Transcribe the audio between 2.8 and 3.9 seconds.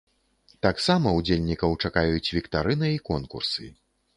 і конкурсы.